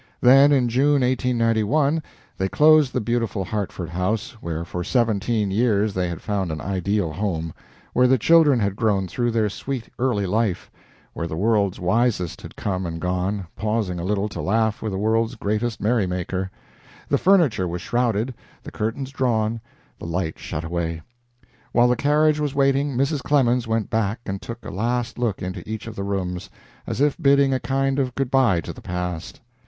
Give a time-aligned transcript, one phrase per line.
[0.19, 2.01] Then, in June, 1891,
[2.35, 7.13] they closed the beautiful Hartford house, where for seventeen years they had found an ideal
[7.13, 7.53] home;
[7.93, 10.71] where the children had grown through their sweet, early life;
[11.13, 14.97] where the world's wisest had come and gone, pausing a little to laugh with the
[14.97, 16.49] world's greatest merrymaker.
[17.07, 18.33] The furniture was shrouded,
[18.63, 19.61] the curtains drawn,
[19.99, 21.03] the light shut away.
[21.73, 23.21] While the carriage was waiting, Mrs.
[23.21, 26.49] Clemens went back and took a last look into each of the rooms,
[26.87, 29.41] as if bidding a kind of good by to the past.